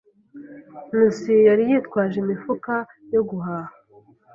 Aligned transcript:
Nkusi 0.87 1.33
yari 1.47 1.63
yitwaje 1.69 2.15
imifuka 2.23 2.73
yo 3.13 3.21
guhaha. 3.29 3.73